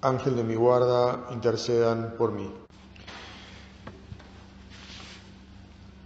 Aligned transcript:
Ángel 0.00 0.36
de 0.36 0.44
mi 0.44 0.54
guarda, 0.54 1.26
intercedan 1.32 2.14
por 2.16 2.30
mí. 2.30 2.48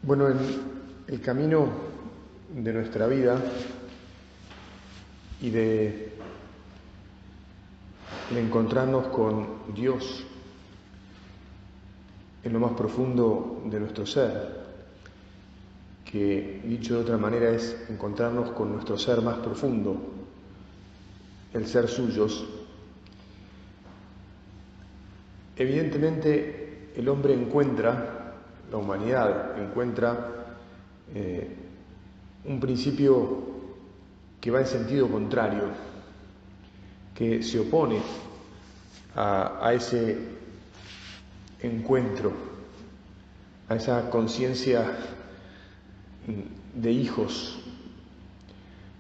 Bueno, 0.03 0.29
en 0.29 0.39
el 1.09 1.21
camino 1.21 1.69
de 2.55 2.73
nuestra 2.73 3.07
vida 3.07 3.39
y 5.43 5.51
de, 5.51 6.13
encontrarnos 8.35 9.09
con 9.09 9.75
Dios 9.75 10.25
en 12.43 12.53
lo 12.53 12.61
más 12.61 12.73
profundo 12.73 13.63
de 13.67 13.79
nuestro 13.79 14.07
ser, 14.07 14.63
que 16.11 16.63
dicho 16.65 16.95
de 16.95 17.01
otra 17.03 17.19
manera 17.19 17.51
es 17.51 17.77
encontrarnos 17.91 18.53
con 18.53 18.73
nuestro 18.73 18.97
ser 18.97 19.21
más 19.21 19.39
profundo, 19.39 19.97
el 21.53 21.67
ser 21.67 21.89
suyos, 21.89 22.62
Evidentemente 25.63 26.91
el 26.97 27.09
hombre 27.09 27.35
encuentra, 27.35 28.35
la 28.69 28.77
humanidad 28.77 29.57
encuentra 29.63 30.57
eh, 31.15 31.57
un 32.47 32.59
principio 32.59 33.45
que 34.41 34.51
va 34.51 34.59
en 34.59 34.67
sentido 34.67 35.07
contrario, 35.07 35.69
que 37.15 37.45
se 37.45 37.61
opone 37.61 38.01
a, 39.15 39.73
ese 39.73 40.19
encuentro, 41.61 42.33
a 43.69 43.77
esa 43.77 44.11
conciencia 44.11 44.97
de 46.75 46.91
hijos, 46.91 47.61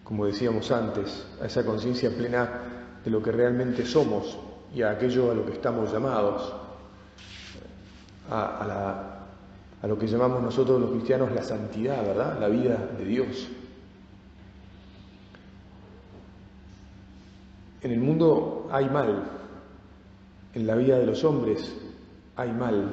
como 0.04 0.26
decíamos 0.26 0.70
antes, 0.70 1.26
a 1.42 1.46
esa 1.46 1.64
conciencia 1.64 2.16
plena 2.16 3.00
de 3.04 3.10
lo 3.10 3.20
que 3.20 3.32
realmente 3.32 3.84
somos, 3.84 4.38
y 4.74 4.82
a 4.82 4.90
aquello 4.90 5.30
a 5.30 5.34
lo 5.34 5.44
que 5.44 5.52
estamos 5.52 5.92
llamados, 5.92 6.52
a, 8.30 9.18
lo 9.82 9.98
que 9.98 10.06
llamamos 10.06 10.42
nosotros 10.42 10.80
los 10.80 10.90
cristianos 10.92 11.32
la 11.32 11.42
santidad, 11.42 12.02
¿verdad? 12.04 12.38
La 12.40 12.48
vida 12.48 12.78
de 12.96 13.04
Dios. 13.04 13.48
En 17.82 17.90
el 17.90 18.00
mundo 18.00 18.68
hay 18.70 18.88
mal, 18.88 19.24
en 20.54 20.66
la 20.66 20.76
vida 20.76 20.98
de 20.98 21.06
los 21.06 21.24
hombres 21.24 21.74
hay 22.36 22.52
mal, 22.52 22.92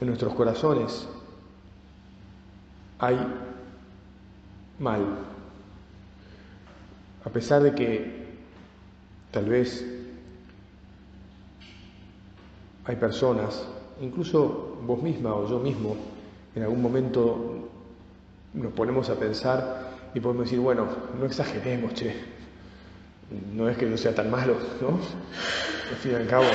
en 0.00 0.06
nuestros 0.06 0.34
corazones 0.34 1.06
hay 2.98 3.18
mal. 4.78 5.04
A 7.24 7.28
pesar 7.28 7.62
de 7.62 7.74
que 7.74 8.26
tal 9.32 9.44
vez 9.46 9.84
hay 12.86 12.96
personas, 12.96 13.66
incluso 14.00 14.78
vos 14.82 15.02
misma 15.02 15.34
o 15.34 15.48
yo 15.48 15.58
mismo, 15.58 15.96
en 16.54 16.62
algún 16.62 16.80
momento 16.80 17.68
nos 18.54 18.72
ponemos 18.72 19.10
a 19.10 19.16
pensar 19.16 19.90
y 20.14 20.20
podemos 20.20 20.44
decir, 20.44 20.60
bueno, 20.60 20.86
no 21.18 21.26
exageremos, 21.26 21.94
che, 21.94 22.14
no 23.54 23.68
es 23.68 23.76
que 23.76 23.86
no 23.86 23.96
sea 23.96 24.14
tan 24.14 24.30
malo, 24.30 24.56
¿no? 24.80 24.88
Al 24.88 25.96
fin 25.96 26.12
y 26.12 26.14
al 26.14 26.26
cabo, 26.26 26.46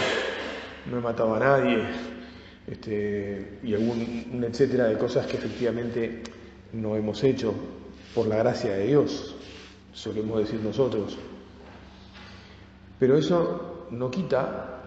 no 0.89 0.97
he 0.97 1.01
matado 1.01 1.35
a 1.35 1.39
nadie, 1.39 1.83
este, 2.67 3.59
y 3.63 3.73
algún 3.73 4.43
etcétera 4.47 4.85
de 4.85 4.97
cosas 4.97 5.27
que 5.27 5.37
efectivamente 5.37 6.23
no 6.73 6.95
hemos 6.95 7.23
hecho 7.23 7.53
por 8.15 8.27
la 8.27 8.37
gracia 8.37 8.71
de 8.73 8.87
Dios, 8.87 9.35
solemos 9.93 10.39
decir 10.39 10.61
nosotros. 10.61 11.17
Pero 12.97 13.17
eso 13.17 13.87
no 13.91 14.09
quita 14.09 14.80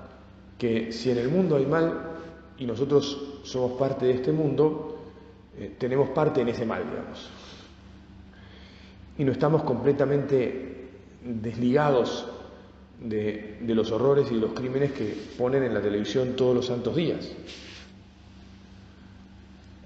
que 0.59 0.93
si 0.93 1.11
en 1.11 1.19
el 1.19 1.29
mundo 1.29 1.57
hay 1.57 1.67
mal 1.67 2.11
y 2.59 2.67
nosotros 2.67 3.41
somos 3.43 3.73
parte 3.73 4.07
de 4.07 4.15
este 4.15 4.33
mundo, 4.33 4.99
eh, 5.59 5.75
tenemos 5.79 6.11
parte 6.11 6.41
en 6.41 6.49
ese 6.49 6.65
mal, 6.65 6.85
digamos. 6.89 7.31
Y 9.19 9.25
no 9.25 9.33
estamos 9.33 9.63
completamente 9.63 10.89
desligados 11.23 12.27
de, 13.01 13.59
de 13.61 13.75
los 13.75 13.91
horrores 13.93 14.31
y 14.31 14.35
de 14.35 14.41
los 14.41 14.53
crímenes 14.53 14.93
que 14.93 15.15
ponen 15.37 15.63
en 15.63 15.75
la 15.75 15.81
televisión 15.81 16.35
todos 16.37 16.55
los 16.55 16.67
santos 16.67 16.97
días. 16.97 17.31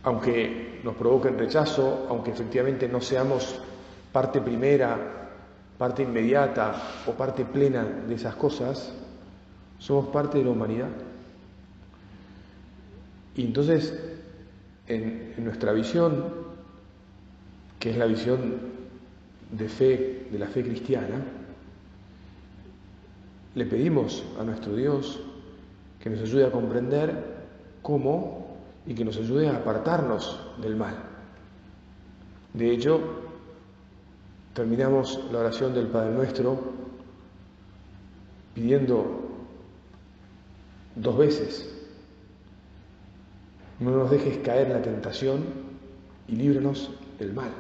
Aunque 0.03 0.81
nos 0.85 0.95
provoquen 0.95 1.39
rechazo, 1.39 2.06
aunque 2.09 2.31
efectivamente 2.31 2.89
no 2.89 3.00
seamos 3.00 3.59
parte 4.12 4.41
primera, 4.41 5.31
parte 5.77 6.03
inmediata 6.03 7.03
o 7.06 7.12
parte 7.12 7.45
plena 7.45 7.85
de 7.85 8.15
esas 8.15 8.35
cosas, 8.37 8.93
somos 9.78 10.09
parte 10.09 10.39
de 10.39 10.44
la 10.44 10.50
humanidad. 10.50 10.89
Y 13.37 13.44
entonces, 13.44 13.94
en, 14.87 15.34
nuestra 15.44 15.72
visión, 15.72 16.25
que 17.78 17.91
es 17.91 17.97
la 17.97 18.06
visión 18.06 18.59
de 19.53 19.69
fe, 19.69 20.28
de 20.31 20.38
la 20.38 20.47
fe 20.47 20.65
cristiana, 20.65 21.22
le 23.55 23.65
pedimos 23.67 24.25
a 24.41 24.44
nuestro 24.44 24.75
Dios 24.75 25.21
que 26.00 26.11
nos 26.11 26.21
ayude 26.21 26.47
a 26.47 26.50
comprender 26.50 27.38
cómo 27.83 28.56
y 28.87 28.94
que 28.94 29.05
nos 29.05 29.17
ayude 29.17 29.49
a 29.49 29.56
apartarnos 29.56 30.38
del 30.61 30.77
mal. 30.77 30.97
De 32.55 32.72
hecho, 32.72 33.00
terminamos 34.55 35.21
la 35.31 35.41
oración 35.41 35.75
del 35.75 35.87
Padre 35.87 36.12
Nuestro 36.15 36.59
pidiendo 38.55 39.28
dos 40.99 41.17
veces. 41.19 41.69
No 43.81 43.91
nos 43.91 44.11
dejes 44.11 44.39
caer 44.39 44.67
en 44.67 44.73
la 44.75 44.83
tentación 44.83 45.45
y 46.27 46.37
líbranos 46.37 46.91
del 47.19 47.33
mal. 47.33 47.51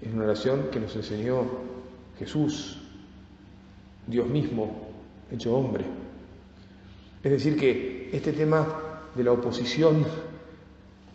Es 0.00 0.12
una 0.12 0.24
oración 0.24 0.68
que 0.70 0.78
nos 0.80 0.94
enseñó 0.94 1.42
Jesús, 2.18 2.78
Dios 4.06 4.28
mismo, 4.28 4.88
hecho 5.30 5.54
hombre. 5.56 5.84
Es 7.22 7.32
decir, 7.32 7.58
que 7.58 8.10
este 8.12 8.32
tema 8.32 8.66
de 9.14 9.24
la 9.24 9.32
oposición 9.32 10.04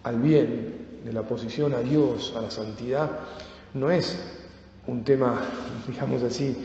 al 0.04 0.20
bien, 0.20 1.02
de 1.06 1.14
la 1.14 1.22
oposición 1.22 1.74
a 1.74 1.80
Dios, 1.80 2.34
a 2.36 2.42
la 2.42 2.52
santidad, 2.52 3.20
no 3.74 3.90
es 3.90 4.20
un 4.86 5.04
tema, 5.04 5.42
digamos 5.88 6.24
así, 6.24 6.56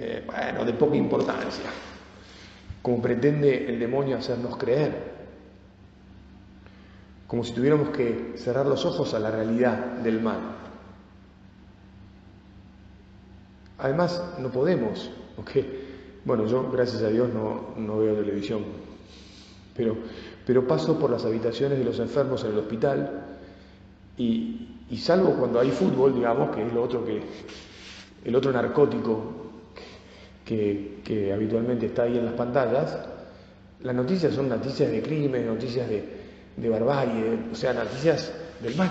eh, 0.00 0.22
bueno, 0.24 0.64
de 0.64 0.74
poca 0.74 0.94
importancia, 0.94 1.64
como 2.82 3.02
pretende 3.02 3.68
el 3.68 3.80
demonio 3.80 4.16
hacernos 4.16 4.56
creer, 4.56 5.18
como 7.26 7.42
si 7.42 7.52
tuviéramos 7.52 7.88
que 7.88 8.34
cerrar 8.36 8.66
los 8.66 8.84
ojos 8.84 9.12
a 9.14 9.18
la 9.18 9.32
realidad 9.32 9.96
del 9.96 10.20
mal. 10.20 10.38
Además, 13.78 14.34
no 14.38 14.50
podemos, 14.50 15.10
porque, 15.34 15.84
bueno, 16.24 16.46
yo 16.46 16.70
gracias 16.70 17.02
a 17.02 17.08
Dios 17.08 17.28
no, 17.34 17.98
veo 17.98 18.14
televisión, 18.14 18.62
pero, 19.76 19.96
pero 20.46 20.64
paso 20.64 20.96
por 20.96 21.10
las 21.10 21.24
habitaciones 21.24 21.76
de 21.76 21.84
los 21.84 21.98
enfermos 21.98 22.44
en 22.44 22.52
el 22.52 22.58
hospital 22.58 23.26
y, 24.16 24.68
y 24.90 24.96
salvo 24.98 25.32
cuando 25.32 25.58
hay 25.58 25.72
fútbol, 25.72 26.14
digamos, 26.14 26.54
que 26.54 26.64
es 26.64 26.72
lo 26.72 26.84
otro 26.84 27.04
que, 27.04 27.20
el 28.24 28.36
otro 28.36 28.52
narcótico 28.52 29.47
que, 30.48 31.32
habitualmente 31.32 31.86
está 31.86 32.04
ahí 32.04 32.16
en 32.16 32.24
las 32.24 32.34
pantallas, 32.34 32.96
las 33.82 33.94
noticias 33.94 34.34
son 34.34 34.48
noticias 34.48 34.90
de 34.90 35.02
crimen, 35.02 35.46
noticias 35.46 35.88
de, 35.88 36.68
barbarie, 36.68 37.38
o 37.52 37.54
sea, 37.54 37.72
noticias 37.72 38.32
del 38.62 38.74
mal. 38.74 38.90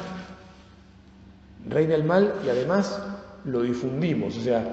Reina 1.67 1.95
el 1.95 2.03
mal 2.03 2.35
y 2.45 2.49
además 2.49 3.01
lo 3.45 3.63
difundimos, 3.63 4.37
o 4.37 4.41
sea, 4.41 4.63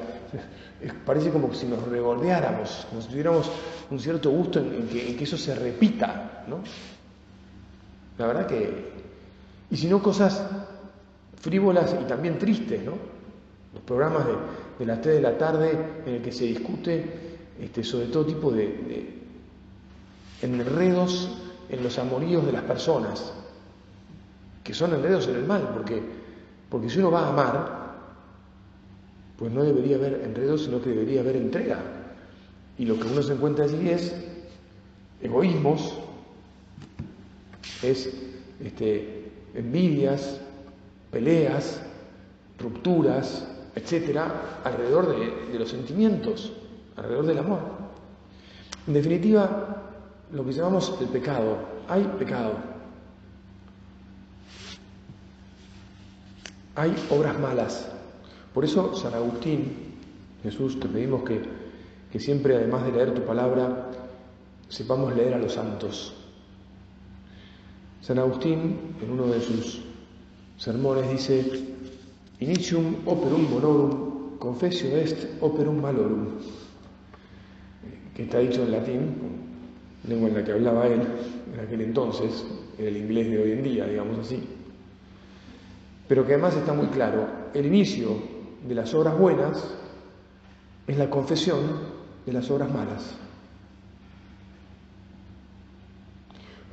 parece 1.06 1.30
como 1.30 1.52
si 1.54 1.66
nos 1.66 1.82
rebordeáramos, 1.88 2.86
como 2.90 3.00
si 3.00 3.08
tuviéramos 3.08 3.50
un 3.90 3.98
cierto 3.98 4.30
gusto 4.30 4.60
en, 4.60 4.86
que, 4.86 5.08
en, 5.08 5.16
que, 5.16 5.24
eso 5.24 5.38
se 5.38 5.54
repita, 5.54 6.44
¿no? 6.46 6.58
La 8.18 8.26
verdad 8.26 8.46
que... 8.46 8.92
Y 9.70 9.76
si 9.76 9.88
no, 9.88 10.02
cosas 10.02 10.44
frívolas 11.40 11.96
y 12.00 12.04
también 12.04 12.38
tristes, 12.38 12.84
¿no? 12.84 12.92
Los 13.74 13.82
programas 13.82 14.24
de, 14.78 14.86
las 14.86 15.00
3 15.00 15.16
de 15.16 15.20
la 15.20 15.36
tarde 15.36 15.78
en 16.06 16.14
el 16.14 16.22
que 16.22 16.32
se 16.32 16.44
discute 16.44 17.24
este, 17.60 17.84
sobre 17.84 18.06
todo 18.06 18.24
tipo 18.24 18.50
de, 18.50 19.22
enredos 20.42 21.30
en 21.68 21.82
los 21.82 21.98
amoríos 21.98 22.46
de 22.46 22.52
las 22.52 22.62
personas, 22.62 23.32
que 24.62 24.74
son 24.74 24.94
enredos 24.94 25.28
en 25.28 25.36
el 25.36 25.44
mal, 25.44 25.70
porque, 25.74 26.02
porque 26.68 26.88
si 26.88 26.98
uno 26.98 27.10
va 27.10 27.26
a 27.26 27.28
amar, 27.28 27.84
pues 29.36 29.52
no 29.52 29.62
debería 29.62 29.96
haber 29.96 30.22
enredos, 30.24 30.64
sino 30.64 30.80
que 30.80 30.90
debería 30.90 31.20
haber 31.20 31.36
entrega. 31.36 31.78
Y 32.78 32.84
lo 32.84 32.98
que 32.98 33.08
uno 33.08 33.22
se 33.22 33.32
encuentra 33.32 33.64
allí 33.64 33.90
es 33.90 34.14
egoísmos, 35.20 35.98
es 37.82 38.12
este, 38.62 39.32
envidias, 39.54 40.40
peleas, 41.10 41.80
rupturas, 42.58 43.46
etcétera, 43.74 44.60
alrededor 44.64 45.16
de, 45.16 45.58
los 45.58 45.68
sentimientos, 45.68 46.52
alrededor 46.96 47.26
del 47.26 47.38
amor. 47.38 47.60
En 48.86 48.94
definitiva, 48.94 49.82
lo 50.32 50.44
que 50.44 50.52
llamamos 50.52 50.94
el 51.00 51.08
pecado, 51.08 51.58
hay 51.88 52.02
pecado. 52.18 52.52
Hay 56.76 56.94
obras 57.10 57.38
malas. 57.38 57.88
Por 58.52 58.64
eso 58.64 58.94
San 58.94 59.14
Agustín, 59.14 59.94
Jesús, 60.42 60.78
te 60.78 60.88
pedimos 60.88 61.22
que, 61.22 61.42
que 62.10 62.20
siempre, 62.20 62.56
además 62.56 62.84
de 62.84 62.92
leer 62.92 63.14
tu 63.14 63.22
palabra, 63.22 63.90
sepamos 64.68 65.14
leer 65.14 65.34
a 65.34 65.38
los 65.38 65.52
santos. 65.52 66.14
San 68.00 68.18
Agustín, 68.18 68.96
en 69.00 69.10
uno 69.10 69.26
de 69.26 69.40
sus 69.40 69.80
sermones, 70.58 71.10
dice, 71.10 71.74
Initium 72.40 72.96
operum 73.06 73.46
bonorum, 73.48 74.38
confessio 74.38 74.96
est 74.96 75.26
operum 75.40 75.80
malorum, 75.80 76.26
que 78.14 78.24
está 78.24 78.38
dicho 78.40 78.62
en 78.62 78.72
latín, 78.72 79.14
lengua 80.08 80.28
en 80.28 80.34
la 80.34 80.44
que 80.44 80.52
hablaba 80.52 80.86
él 80.86 81.00
en 81.52 81.60
aquel 81.60 81.80
entonces, 81.80 82.44
en 82.78 82.86
el 82.86 82.96
inglés 82.96 83.30
de 83.30 83.38
hoy 83.38 83.52
en 83.52 83.62
día, 83.62 83.86
digamos 83.86 84.18
así, 84.18 84.42
pero 86.08 86.26
que 86.26 86.34
además 86.34 86.56
está 86.56 86.72
muy 86.72 86.88
claro, 86.88 87.26
el 87.54 87.66
inicio 87.66 88.18
de 88.66 88.74
las 88.74 88.92
obras 88.94 89.16
buenas 89.16 89.74
es 90.86 90.98
la 90.98 91.08
confesión 91.08 91.60
de 92.26 92.32
las 92.32 92.50
obras 92.50 92.70
malas. 92.72 93.16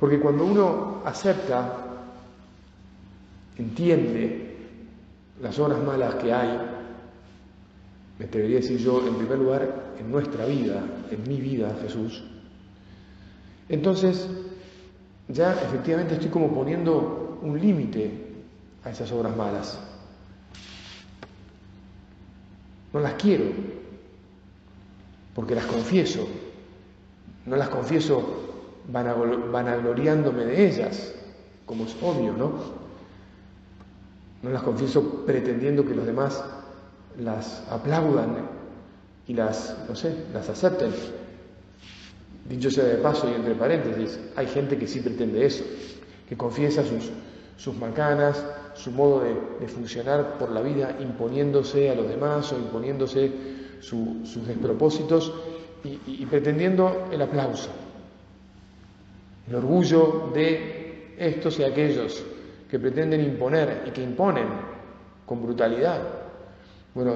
Porque 0.00 0.18
cuando 0.18 0.44
uno 0.44 1.02
acepta, 1.04 1.78
entiende 3.56 4.41
las 5.40 5.58
obras 5.58 5.82
malas 5.82 6.16
que 6.16 6.32
hay, 6.32 6.58
me 8.18 8.26
atrevería 8.26 8.58
a 8.58 8.60
decir 8.60 8.78
yo, 8.78 9.06
en 9.06 9.14
primer 9.16 9.38
lugar, 9.38 9.94
en 9.98 10.10
nuestra 10.10 10.44
vida, 10.46 10.82
en 11.10 11.22
mi 11.28 11.40
vida, 11.40 11.74
Jesús, 11.82 12.22
entonces 13.68 14.28
ya 15.28 15.52
efectivamente 15.54 16.14
estoy 16.14 16.28
como 16.28 16.52
poniendo 16.52 17.38
un 17.42 17.58
límite 17.60 18.10
a 18.84 18.90
esas 18.90 19.10
obras 19.12 19.36
malas. 19.36 19.78
No 22.92 23.00
las 23.00 23.14
quiero, 23.14 23.44
porque 25.34 25.54
las 25.54 25.64
confieso. 25.64 26.28
No 27.46 27.56
las 27.56 27.70
confieso 27.70 28.22
vanagloriándome 28.88 30.44
de 30.44 30.68
ellas, 30.68 31.14
como 31.66 31.84
es 31.84 31.96
obvio, 32.02 32.32
¿no? 32.34 32.81
No 34.42 34.50
las 34.50 34.62
confieso 34.62 35.24
pretendiendo 35.24 35.84
que 35.84 35.94
los 35.94 36.06
demás 36.06 36.42
las 37.18 37.62
aplaudan 37.70 38.48
y 39.26 39.34
las, 39.34 39.76
no 39.88 39.94
sé, 39.94 40.14
las 40.32 40.48
acepten. 40.48 40.90
Dicho 42.48 42.70
sea 42.70 42.84
de 42.84 42.96
paso 42.96 43.30
y 43.30 43.34
entre 43.34 43.54
paréntesis, 43.54 44.18
hay 44.34 44.46
gente 44.46 44.76
que 44.76 44.88
sí 44.88 45.00
pretende 45.00 45.46
eso, 45.46 45.64
que 46.28 46.36
confiesa 46.36 46.82
sus, 46.84 47.10
sus 47.56 47.76
macanas, 47.76 48.44
su 48.74 48.90
modo 48.90 49.22
de, 49.60 49.68
funcionar 49.68 50.38
por 50.38 50.50
la 50.50 50.60
vida 50.60 50.96
imponiéndose 51.00 51.90
a 51.90 51.94
los 51.94 52.08
demás 52.08 52.52
o 52.52 52.58
imponiéndose 52.58 53.30
sus 53.80 54.46
despropósitos 54.46 55.32
y 55.84 56.26
pretendiendo 56.26 57.08
el 57.12 57.22
aplauso 57.22 57.70
el 59.48 59.56
orgullo 59.56 60.30
de 60.34 61.14
estos 61.18 61.58
y 61.58 61.64
aquellos 61.64 62.24
que 62.72 62.78
pretenden 62.78 63.20
imponer 63.20 63.82
y 63.86 63.90
que 63.90 64.02
imponen 64.02 64.46
con 65.26 65.42
brutalidad. 65.42 66.00
Bueno, 66.94 67.12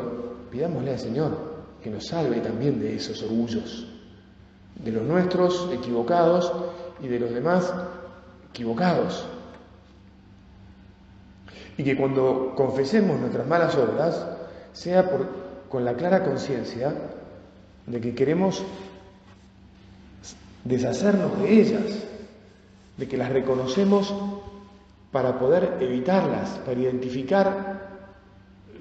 pidámosle 0.51 0.91
al 0.91 0.99
Señor 0.99 1.31
que 1.83 1.89
nos 1.89 2.09
salve 2.09 2.41
también 2.41 2.79
de 2.79 2.95
esos 2.95 3.23
orgullos, 3.23 3.89
de 4.75 4.93
los 4.93 5.03
nuestros 5.05 5.71
equivocados 5.73 6.53
y 7.01 7.09
de 7.09 7.19
los 7.19 7.31
demás 7.31 7.73
equivocados. 8.51 9.27
Y 11.79 11.85
que 11.85 11.97
cuando 11.97 12.53
confesemos 12.55 13.19
nuestras 13.19 13.47
malas 13.47 13.75
obras, 13.77 14.27
sea 14.75 15.11
con 15.71 15.87
la 15.87 15.95
clara 15.95 16.23
conciencia 16.23 16.93
de 17.87 17.99
que 17.99 18.15
queremos 18.15 18.63
deshacernos 20.65 21.41
de 21.41 21.61
ellas, 21.63 22.05
de 22.99 23.09
que 23.09 23.17
las 23.17 23.31
reconocemos 23.31 24.15
para 25.17 25.39
poder 25.39 25.79
evitarlas, 25.81 26.59
para 26.59 26.79
identificar 26.79 28.03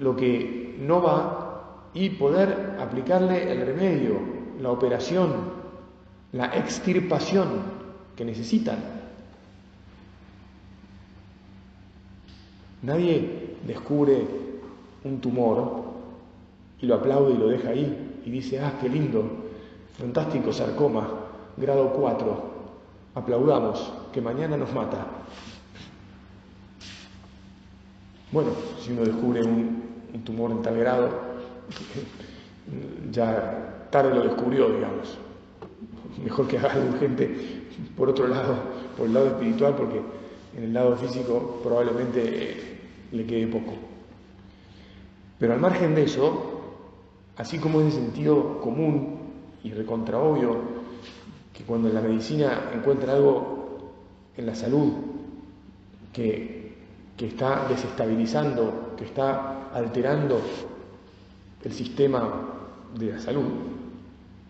lo 0.00 0.14
que 0.14 0.76
no 0.78 1.00
va 1.00 1.88
y 1.94 2.10
poder 2.10 2.76
aplicarle 2.78 3.50
el 3.50 3.64
remedio, 3.64 4.18
la 4.60 4.70
operación, 4.70 5.30
la 6.32 6.54
extirpación 6.54 7.62
que 8.14 8.26
necesitan. 8.26 8.76
Nadie 12.82 13.56
descubre 13.66 14.26
un 15.04 15.18
tumor 15.22 15.84
y 16.82 16.84
lo 16.84 16.96
aplaude 16.96 17.32
y 17.32 17.38
lo 17.38 17.48
deja 17.48 17.70
ahí 17.70 18.20
y 18.26 18.30
dice, 18.30 18.60
ah, 18.60 18.74
qué 18.78 18.90
lindo, 18.90 19.24
fantástico 19.98 20.52
sarcoma, 20.52 21.08
grado 21.56 21.94
4, 21.94 22.42
aplaudamos 23.14 23.90
que 24.12 24.20
mañana 24.20 24.58
nos 24.58 24.74
mata. 24.74 25.06
Bueno, 28.36 28.50
si 28.78 28.92
uno 28.92 29.00
descubre 29.00 29.42
un, 29.42 29.82
tumor 30.22 30.50
en 30.50 30.60
tal 30.60 30.76
grado, 30.76 31.08
ya 33.10 33.88
tarde 33.90 34.14
lo 34.14 34.24
descubrió, 34.24 34.68
digamos. 34.68 35.16
Mejor 36.22 36.46
que 36.46 36.58
haga 36.58 36.72
algo 36.74 36.90
urgente 36.90 37.34
por 37.96 38.10
otro 38.10 38.28
lado, 38.28 38.58
por 38.94 39.06
el 39.06 39.14
lado 39.14 39.28
espiritual, 39.28 39.74
porque 39.74 40.02
en 40.54 40.64
el 40.64 40.74
lado 40.74 40.98
físico 40.98 41.60
probablemente 41.62 42.20
eh, 42.26 42.78
le 43.12 43.24
quede 43.24 43.46
poco. 43.46 43.72
Pero 45.38 45.54
al 45.54 45.60
margen 45.60 45.94
de 45.94 46.02
eso, 46.02 46.60
así 47.38 47.58
como 47.58 47.80
es 47.80 47.86
de 47.86 48.02
sentido 48.02 48.60
común 48.60 49.16
y 49.64 49.70
recontra 49.70 50.18
obvio 50.18 50.58
que 51.54 51.64
cuando 51.64 51.88
la 51.88 52.02
medicina 52.02 52.70
encuentra 52.74 53.14
algo 53.14 53.94
en 54.36 54.44
la 54.44 54.54
salud, 54.54 54.92
que, 56.12 56.55
está 57.24 57.66
desestabilizando, 57.66 58.94
que 58.96 59.04
está 59.04 59.70
alterando 59.72 60.40
el 61.64 61.72
sistema 61.72 62.30
de 62.94 63.12
la 63.12 63.18
salud. 63.18 63.44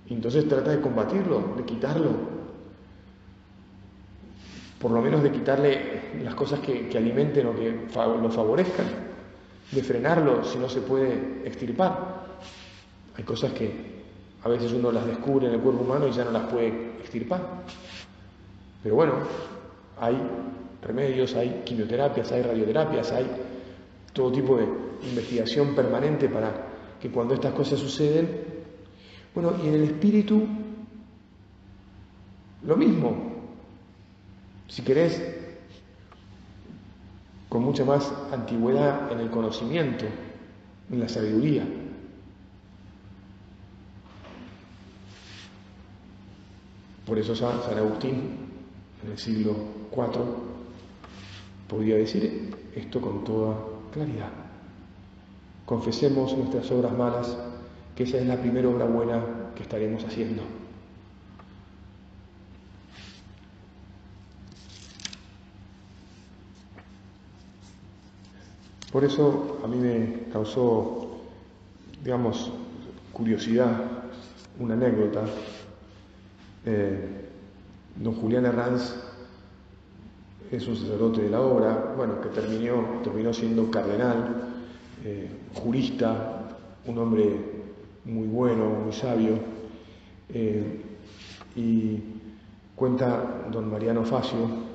Y 0.08 0.14
entonces 0.14 0.48
trata 0.48 0.72
de 0.72 0.80
combatirlo, 0.80 1.54
de 1.56 1.64
quitarlo, 1.64 2.10
por 4.80 4.90
lo 4.90 5.00
menos 5.00 5.22
de 5.22 5.30
quitarle 5.30 6.22
las 6.22 6.34
cosas 6.34 6.60
que, 6.60 6.88
que 6.88 6.98
alimenten 6.98 7.46
o 7.46 7.54
que 7.54 7.86
lo 7.94 8.30
favorezcan, 8.30 8.86
de 9.70 9.82
frenarlo 9.82 10.44
si 10.44 10.58
no 10.58 10.68
se 10.68 10.80
puede 10.80 11.42
extirpar. 11.44 12.26
Hay 13.16 13.24
cosas 13.24 13.52
que 13.52 13.96
a 14.44 14.48
veces 14.48 14.72
uno 14.72 14.92
las 14.92 15.06
descubre 15.06 15.46
en 15.46 15.54
el 15.54 15.60
cuerpo 15.60 15.82
humano 15.82 16.06
y 16.06 16.12
ya 16.12 16.24
no 16.24 16.30
las 16.30 16.44
puede 16.44 16.68
extirpar. 17.00 17.40
Pero 18.82 18.94
bueno, 18.94 19.14
hay 20.00 20.16
remedios, 20.82 21.34
hay 21.34 21.62
quimioterapias, 21.64 22.32
hay 22.32 22.42
radioterapias, 22.42 23.12
hay 23.12 23.26
todo 24.12 24.32
tipo 24.32 24.56
de 24.56 24.66
investigación 25.08 25.74
permanente 25.74 26.28
para 26.28 26.52
que 27.00 27.10
cuando 27.10 27.34
estas 27.34 27.52
cosas 27.52 27.78
suceden, 27.78 28.28
bueno, 29.34 29.52
y 29.62 29.68
en 29.68 29.74
el 29.74 29.84
espíritu, 29.84 30.46
lo 32.62 32.76
mismo, 32.76 33.14
si 34.68 34.82
querés, 34.82 35.22
con 37.48 37.62
mucha 37.62 37.84
más 37.84 38.12
antigüedad 38.32 39.12
en 39.12 39.20
el 39.20 39.30
conocimiento, 39.30 40.06
en 40.90 41.00
la 41.00 41.08
sabiduría. 41.08 41.64
Por 47.06 47.18
eso 47.18 47.36
San, 47.36 47.60
Agustín, 47.78 48.48
en 49.04 49.10
el 49.12 49.18
siglo 49.18 49.54
Cuatro, 49.90 50.55
podría 51.68 51.96
decir 51.96 52.54
esto 52.74 53.00
con 53.00 53.24
toda 53.24 53.56
claridad. 53.92 54.30
confesemos 55.64 56.36
nuestras 56.36 56.70
obras 56.70 56.92
malas, 56.92 57.36
que 57.96 58.04
esa 58.04 58.18
es 58.18 58.26
la 58.26 58.36
primera 58.36 58.68
obra 58.68 58.84
buena 58.84 59.20
que 59.56 59.62
estaremos 59.62 60.04
haciendo. 60.04 60.42
Por 68.92 69.04
eso 69.04 69.60
a 69.64 69.66
mí 69.66 69.76
me 69.76 70.30
causó, 70.32 71.18
digamos, 72.02 72.52
curiosidad 73.12 73.82
una 74.58 74.74
anécdota. 74.74 75.24
Eh, 76.64 77.26
don 77.96 78.14
Julián 78.14 78.46
Herranz 78.46 79.05
es 80.50 80.66
un 80.66 80.76
sacerdote 80.76 81.22
de 81.22 81.30
la 81.30 81.40
obra, 81.40 81.94
bueno, 81.96 82.20
que 82.20 82.28
terminó, 82.28 83.00
terminó 83.02 83.32
siendo 83.32 83.70
cardenal, 83.70 84.54
eh, 85.04 85.28
jurista, 85.54 86.56
un 86.86 86.98
hombre 86.98 87.36
muy 88.04 88.26
bueno, 88.28 88.68
muy 88.84 88.92
sabio, 88.92 89.38
eh, 90.32 90.82
y 91.56 91.98
cuenta 92.74 93.46
don 93.50 93.70
Mariano 93.70 94.04
Facio 94.04 94.66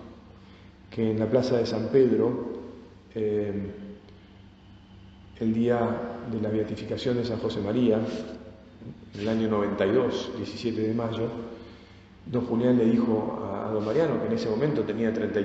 que 0.89 1.11
en 1.11 1.19
la 1.19 1.25
plaza 1.25 1.57
de 1.57 1.65
San 1.65 1.87
Pedro, 1.87 2.51
eh, 3.15 3.71
el 5.39 5.53
día 5.53 6.23
de 6.29 6.41
la 6.41 6.49
beatificación 6.49 7.17
de 7.17 7.23
San 7.23 7.39
José 7.39 7.61
María, 7.61 7.99
en 9.13 9.19
el 9.19 9.27
año 9.27 9.47
92, 9.47 10.33
17 10.37 10.81
de 10.81 10.93
mayo, 10.93 11.29
don 12.25 12.45
Julián 12.45 12.77
le 12.77 12.85
dijo 12.85 13.39
a, 13.43 13.71
don 13.71 13.85
Mariano, 13.85 14.19
que 14.19 14.27
en 14.27 14.33
ese 14.33 14.49
momento 14.49 14.83
tenía 14.83 15.13
30, 15.13 15.39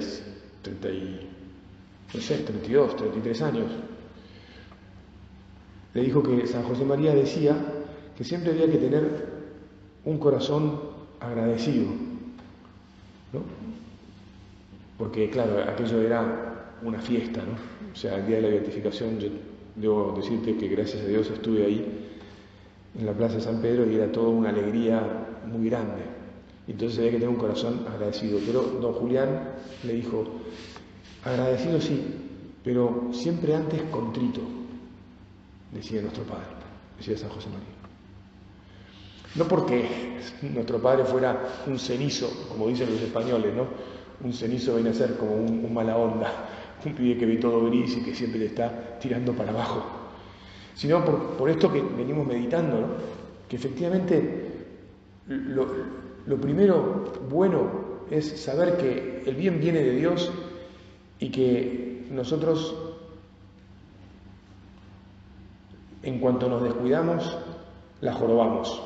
30 0.63 0.89
no 2.15 2.21
sé, 2.21 2.39
32, 2.39 2.97
33 2.97 3.43
años, 3.43 3.67
le 5.95 6.03
dijo 6.03 6.23
que 6.23 6.47
San 6.47 6.63
José 6.65 6.85
María 6.85 7.15
decía 7.15 7.57
que 8.17 8.25
siempre 8.25 8.53
había 8.53 8.71
que 8.71 8.79
tener 8.79 9.27
un 10.05 10.19
corazón 10.19 10.81
agradecido, 11.21 11.87
¿no? 13.33 13.41
Porque, 14.99 15.29
claro, 15.31 15.63
aquello 15.69 16.01
era 16.01 16.75
una 16.83 16.99
fiesta, 17.01 17.43
¿no? 17.43 17.93
O 17.93 17.97
sea, 17.97 18.17
el 18.17 18.27
día 18.27 18.37
de 18.37 18.43
la 18.43 18.49
beatificación, 18.49 19.19
yo 19.19 19.29
debo 19.75 20.15
decirte 20.17 20.57
que 20.57 20.69
gracias 20.69 21.03
a 21.03 21.07
Dios 21.07 21.31
estuve 21.31 21.65
ahí, 21.65 22.03
en 22.99 23.07
la 23.07 23.13
Plaza 23.13 23.37
de 23.37 23.43
San 23.43 23.61
Pedro, 23.61 23.91
y 23.91 23.97
era 23.97 24.11
toda 24.11 24.29
una 24.29 24.51
alegría 24.51 25.03
muy 25.47 25.69
grande. 25.69 26.16
Entonces 26.69 26.99
había 26.99 27.13
que 27.13 27.19
tener 27.19 27.29
un 27.29 27.41
corazón 27.41 27.87
agradecido. 27.89 28.39
Pero 28.45 28.63
don 28.81 28.93
Julián 28.95 29.51
le 29.85 29.93
dijo, 29.93 30.25
agradecido 31.25 31.81
sí, 31.81 32.03
pero 32.65 33.09
siempre 33.13 33.55
antes 33.55 33.83
contrito 33.83 34.41
decía 35.73 36.03
nuestro 36.03 36.25
Padre, 36.25 36.47
decía 36.99 37.17
San 37.17 37.31
José 37.31 37.49
María. 37.49 37.77
No 39.37 39.47
porque 39.47 40.19
nuestro 40.43 40.79
Padre 40.81 41.05
fuera 41.05 41.39
un 41.67 41.79
cenizo, 41.79 42.29
como 42.49 42.69
dicen 42.69 42.91
los 42.91 43.01
españoles, 43.01 43.55
¿no? 43.55 43.67
Un 44.25 44.33
cenizo 44.33 44.75
viene 44.75 44.91
a 44.91 44.95
ser 44.95 45.17
como 45.17 45.37
un, 45.37 45.73
mala 45.75 45.97
onda, 45.97 46.33
un 46.85 46.95
pibe 46.95 47.19
que 47.19 47.27
ve 47.27 47.37
todo 47.37 47.67
gris 47.67 47.99
y 47.99 48.03
que 48.03 48.15
siempre 48.15 48.41
le 48.41 48.47
está 48.47 48.99
tirando 48.99 49.35
para 49.35 49.51
abajo, 49.51 49.85
sino 50.75 51.05
por, 51.05 51.51
esto 51.51 51.71
que 51.71 51.83
venimos 51.83 52.27
meditando, 52.27 52.81
¿no? 52.81 52.87
Que 53.47 53.57
efectivamente 53.57 54.67
lo, 55.29 55.67
lo 56.27 56.41
primero 56.41 57.13
bueno 57.31 57.71
es 58.11 58.41
saber 58.41 58.77
que 58.77 59.23
el 59.27 59.35
bien 59.35 59.61
viene 59.61 59.81
de 59.81 59.93
Dios 59.93 60.31
y 61.19 61.31
que 61.31 62.07
nosotros 62.11 62.75
en 66.03 66.21
cuanto 66.21 66.49
nos 66.49 66.63
descuidamos, 66.63 67.37
la 68.01 68.13
jorobamos. 68.13 68.81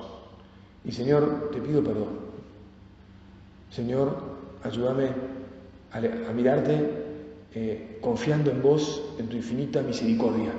Y 0.84 0.92
Señor, 0.92 1.50
te 1.52 1.60
pido 1.60 1.84
perdón. 1.84 2.18
Señor, 3.70 4.16
ayúdame 4.64 5.10
a, 5.92 6.32
mirarte 6.32 7.04
eh, 7.54 7.98
confiando 8.00 8.50
en 8.50 8.62
vos, 8.62 9.02
en 9.18 9.28
tu 9.28 9.36
infinita 9.36 9.82
misericordia. 9.82 10.52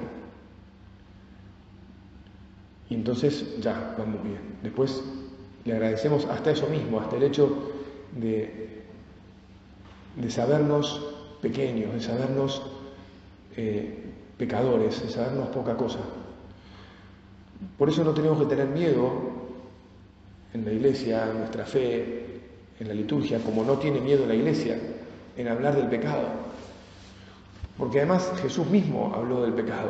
Y 2.90 2.96
entonces 2.96 3.60
ya, 3.60 3.96
vamos 3.98 4.24
bien. 4.24 4.42
Después 4.62 5.04
le 5.66 5.74
agradecemos 5.74 6.26
hasta 6.26 6.52
eso 6.52 6.68
mismo, 6.68 7.00
hasta 7.00 7.18
el 7.18 7.24
hecho 7.24 7.72
de, 8.16 8.84
de 10.16 10.32
sabernos 10.32 11.14
pequeños, 11.42 11.94
de 11.94 12.02
sabernos 12.02 12.62
eh, 13.56 14.12
pecadores, 14.38 15.02
de 15.02 15.10
sabernos 15.10 15.50
poca 15.50 15.76
cosa. 15.76 16.00
Por 17.78 17.90
eso 17.90 18.04
no 18.04 18.14
tenemos 18.14 18.40
que 18.40 18.46
tener 18.46 18.68
miedo 18.68 19.12
en 20.54 20.66
la 20.66 20.72
iglesia, 20.72 21.30
en 21.30 21.40
nuestra 21.40 21.66
fe, 21.66 22.42
en 22.80 22.88
la 22.88 22.94
liturgia, 22.94 23.40
como 23.40 23.64
no 23.64 23.78
tiene 23.78 24.02
miedo 24.02 24.26
la 24.26 24.34
iglesia 24.34 24.78
en 25.38 25.48
hablar 25.48 25.76
del 25.76 25.88
pecado. 25.88 26.28
Porque 27.78 28.00
además 28.00 28.32
Jesús 28.42 28.68
mismo 28.68 29.12
habló 29.16 29.44
del 29.44 29.54
pecado. 29.54 29.90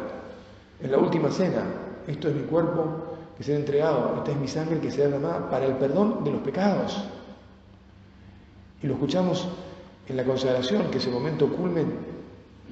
En 0.82 0.92
la 0.92 0.98
última 0.98 1.32
cena, 1.32 1.63
esto 2.08 2.28
es 2.28 2.36
mi 2.36 2.44
cuerpo 2.44 3.11
que 3.41 3.45
se 3.45 3.53
ha 3.53 3.55
entregado, 3.55 4.17
esta 4.17 4.33
es 4.33 4.38
mi 4.38 4.48
sangre 4.48 4.79
que 4.79 4.91
se 4.91 5.01
derramada 5.01 5.50
para 5.50 5.65
el 5.65 5.74
perdón 5.77 6.24
de 6.24 6.31
los 6.31 6.41
pecados. 6.41 7.03
Y 8.83 8.86
lo 8.86 8.93
escuchamos 8.93 9.48
en 10.07 10.15
la 10.15 10.24
consagración, 10.24 10.91
que 10.91 11.00
es 11.00 11.07
el 11.07 11.13
momento 11.13 11.51
culmen 11.51 11.91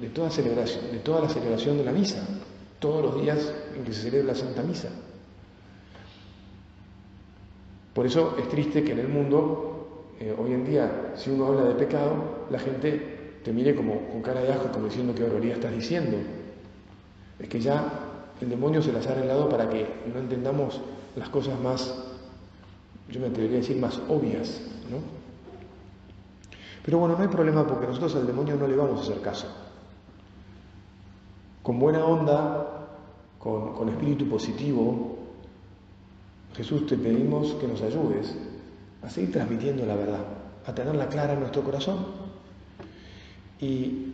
de 0.00 0.08
toda, 0.10 0.30
celebración, 0.30 0.92
de 0.92 0.98
toda 0.98 1.22
la 1.22 1.28
celebración 1.28 1.76
de 1.76 1.84
la 1.84 1.90
misa 1.90 2.24
todos 2.78 3.02
los 3.02 3.20
días 3.20 3.52
en 3.76 3.82
que 3.82 3.92
se 3.92 4.02
celebra 4.02 4.28
la 4.28 4.34
Santa 4.38 4.62
Misa. 4.62 4.90
Por 7.92 8.06
eso 8.06 8.36
es 8.38 8.48
triste 8.48 8.84
que 8.84 8.92
en 8.92 9.00
el 9.00 9.08
mundo, 9.08 10.06
eh, 10.20 10.32
hoy 10.38 10.52
en 10.52 10.64
día, 10.64 11.14
si 11.16 11.30
uno 11.30 11.46
habla 11.46 11.64
de 11.64 11.74
pecado, 11.74 12.46
la 12.48 12.60
gente 12.60 13.40
te 13.42 13.52
mire 13.52 13.74
como 13.74 14.08
con 14.08 14.22
cara 14.22 14.40
de 14.40 14.52
asco, 14.52 14.70
como 14.70 14.86
diciendo 14.86 15.14
qué 15.16 15.24
horroría 15.24 15.54
estás 15.54 15.72
diciendo. 15.72 16.16
Es 17.40 17.48
que 17.48 17.60
ya 17.60 18.09
el 18.40 18.48
demonio 18.48 18.82
se 18.82 18.92
las 18.92 19.06
ha 19.06 19.12
arreglado 19.12 19.48
para 19.48 19.68
que 19.68 19.86
no 20.12 20.20
entendamos 20.20 20.80
las 21.16 21.28
cosas 21.28 21.58
más, 21.60 21.94
yo 23.10 23.20
me 23.20 23.26
atrevería 23.26 23.58
a 23.58 23.60
decir, 23.60 23.76
más 23.76 24.00
obvias, 24.08 24.60
¿no? 24.90 24.98
Pero 26.84 26.98
bueno, 26.98 27.16
no 27.16 27.22
hay 27.22 27.28
problema 27.28 27.66
porque 27.66 27.86
nosotros 27.86 28.14
al 28.16 28.26
demonio 28.26 28.56
no 28.56 28.66
le 28.66 28.76
vamos 28.76 29.00
a 29.00 29.02
hacer 29.02 29.20
caso 29.20 29.46
con 31.62 31.78
buena 31.78 32.04
onda, 32.04 32.88
con, 33.38 33.88
espíritu 33.88 34.28
positivo, 34.28 35.18
Jesús 36.54 36.86
te 36.86 36.96
pedimos 36.96 37.52
que 37.54 37.68
nos 37.68 37.80
ayudes 37.82 38.36
a 39.02 39.08
seguir 39.08 39.32
transmitiendo 39.32 39.86
la 39.86 39.94
verdad, 39.94 40.24
a 40.66 40.74
tenerla 40.74 41.08
clara 41.08 41.34
en 41.34 41.40
nuestro 41.40 41.62
corazón 41.62 42.06
y, 43.60 44.12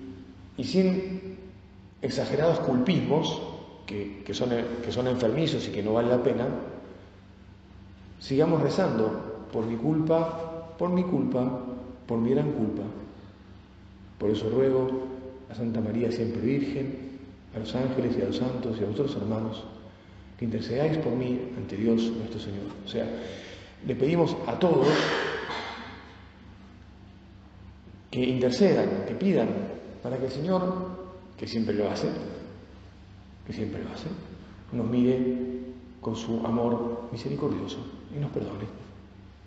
sin 0.62 1.38
exagerados 2.02 2.61
culpismos 2.61 3.42
que, 3.87 4.35
son, 4.35 4.50
son 4.90 5.07
enfermizos 5.07 5.66
y 5.69 5.71
que 5.71 5.83
no 5.83 5.95
vale 5.95 6.09
la 6.09 6.23
pena, 6.23 6.47
sigamos 8.19 8.61
rezando 8.61 9.47
por 9.52 9.64
mi 9.64 9.76
culpa, 9.76 10.75
por 10.76 10.90
mi 10.90 11.05
culpa, 11.05 11.62
por 12.07 12.19
mi 12.19 12.31
gran 12.31 12.52
culpa. 12.52 12.83
Por 14.19 14.31
eso 14.31 14.50
ruego 14.50 14.88
a 15.50 15.55
Santa 15.55 15.81
María 15.81 16.11
siempre 16.11 16.43
Virgen, 16.43 17.07
a 17.55 17.61
los 17.61 17.75
ángeles 17.75 18.16
y 18.19 18.23
a 18.23 18.26
los 18.26 18.37
santos 18.37 18.76
y 18.81 18.85
a 18.85 18.87
vosotros 18.87 19.16
hermanos, 19.16 19.64
que 20.38 20.45
intercedáis 20.45 20.99
por 20.99 21.12
mí 21.12 21.40
ante 21.57 21.76
Dios 21.76 22.02
nuestro 22.02 22.40
Señor. 22.40 22.66
O 22.85 22.88
sea, 22.88 23.07
le 23.87 23.95
pedimos 23.95 24.37
a 24.47 24.59
todos 24.59 24.88
que 28.11 28.25
intercedan, 28.25 29.05
que 29.07 29.14
pidan, 29.14 29.49
para 30.02 30.19
que 30.19 30.26
el 30.26 30.33
Señor, 30.33 30.62
que 31.37 31.47
siempre 31.47 31.75
lo 31.75 31.90
hace, 31.90 32.09
que 33.46 33.52
siempre 33.52 33.82
lo 33.82 33.90
hace, 33.90 34.08
nos 34.72 34.86
mire 34.88 35.36
con 36.00 36.16
su 36.16 36.44
amor 36.46 37.08
misericordioso 37.12 37.78
y 38.14 38.18
nos 38.20 38.30
perdone. 38.30 38.86